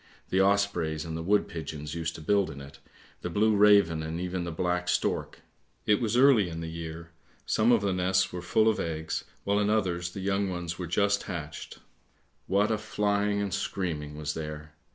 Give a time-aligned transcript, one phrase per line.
[0.29, 2.79] The ospreys and the wood pigeons used to build in it,
[3.21, 5.41] the blue raven and even the black stork!
[5.85, 7.11] It was early in the year,
[7.45, 10.87] some of the nests were full of eggs, while in others the young ones were
[10.87, 11.77] just hatched.
[12.47, 14.73] What a flying and screaming was there!